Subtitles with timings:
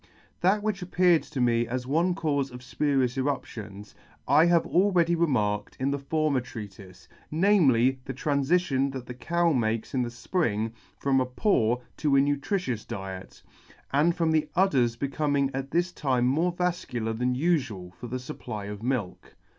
[0.39, 3.93] That which appeared to me as one caufe of fpurious eruptions,
[4.27, 9.93] I have already remarked in the former Treatife, namely, the tranfition that the Cow makes
[9.93, 13.43] in the fpring from a poor to a nutritious diet,
[13.93, 17.93] and from the udder's becoming at this time more [7 «1 more vafcular than ufual
[17.93, 19.35] for the fupply of milk.